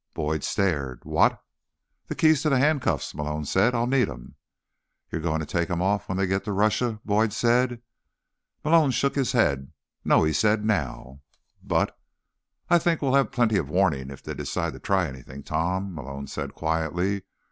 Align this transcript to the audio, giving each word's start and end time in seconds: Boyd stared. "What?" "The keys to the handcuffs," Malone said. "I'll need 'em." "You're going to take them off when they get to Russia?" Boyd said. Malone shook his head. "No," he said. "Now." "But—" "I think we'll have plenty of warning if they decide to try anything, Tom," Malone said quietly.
Boyd 0.15 0.43
stared. 0.43 1.05
"What?" 1.05 1.39
"The 2.07 2.15
keys 2.15 2.41
to 2.41 2.49
the 2.49 2.57
handcuffs," 2.57 3.13
Malone 3.13 3.45
said. 3.45 3.75
"I'll 3.75 3.85
need 3.85 4.09
'em." 4.09 4.33
"You're 5.11 5.21
going 5.21 5.41
to 5.41 5.45
take 5.45 5.67
them 5.67 5.79
off 5.79 6.09
when 6.09 6.17
they 6.17 6.25
get 6.25 6.43
to 6.45 6.51
Russia?" 6.53 6.99
Boyd 7.05 7.31
said. 7.31 7.83
Malone 8.65 8.89
shook 8.89 9.13
his 9.13 9.33
head. 9.33 9.71
"No," 10.03 10.23
he 10.23 10.33
said. 10.33 10.65
"Now." 10.65 11.21
"But—" 11.61 11.95
"I 12.67 12.79
think 12.79 12.99
we'll 13.03 13.13
have 13.13 13.31
plenty 13.31 13.57
of 13.57 13.69
warning 13.69 14.09
if 14.09 14.23
they 14.23 14.33
decide 14.33 14.73
to 14.73 14.79
try 14.79 15.05
anything, 15.07 15.43
Tom," 15.43 15.93
Malone 15.93 16.25
said 16.25 16.55
quietly. 16.55 17.21